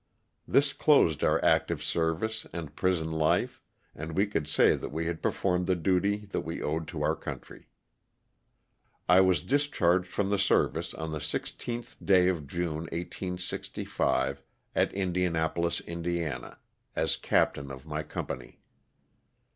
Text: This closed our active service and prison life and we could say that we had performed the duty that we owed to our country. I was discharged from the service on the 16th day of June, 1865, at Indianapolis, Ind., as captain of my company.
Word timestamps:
This 0.47 0.73
closed 0.73 1.23
our 1.23 1.39
active 1.45 1.83
service 1.83 2.47
and 2.51 2.75
prison 2.75 3.11
life 3.11 3.61
and 3.93 4.17
we 4.17 4.25
could 4.25 4.47
say 4.47 4.75
that 4.75 4.89
we 4.91 5.05
had 5.05 5.21
performed 5.21 5.67
the 5.67 5.75
duty 5.75 6.25
that 6.31 6.41
we 6.41 6.59
owed 6.59 6.87
to 6.87 7.03
our 7.03 7.15
country. 7.15 7.67
I 9.07 9.21
was 9.21 9.43
discharged 9.43 10.07
from 10.07 10.31
the 10.31 10.39
service 10.39 10.95
on 10.95 11.11
the 11.11 11.19
16th 11.19 12.03
day 12.03 12.29
of 12.29 12.47
June, 12.47 12.87
1865, 12.91 14.41
at 14.73 14.91
Indianapolis, 14.91 15.79
Ind., 15.81 16.47
as 16.95 17.15
captain 17.15 17.69
of 17.69 17.85
my 17.85 18.01
company. 18.01 18.59